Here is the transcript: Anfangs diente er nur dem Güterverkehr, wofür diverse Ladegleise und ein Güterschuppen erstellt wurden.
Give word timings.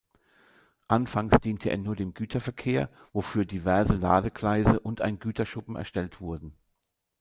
Anfangs 0.87 1.39
diente 1.41 1.69
er 1.69 1.77
nur 1.77 1.95
dem 1.95 2.15
Güterverkehr, 2.15 2.89
wofür 3.13 3.45
diverse 3.45 3.93
Ladegleise 3.95 4.79
und 4.79 4.99
ein 4.99 5.19
Güterschuppen 5.19 5.75
erstellt 5.75 6.19
wurden. 6.19 6.55